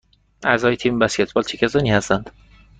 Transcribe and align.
اعضای 0.43 0.75
تیم 0.77 0.99
بسکتبال 0.99 1.43
چه 1.43 1.57
کسانی 1.57 1.91
هستند؟ 1.91 2.31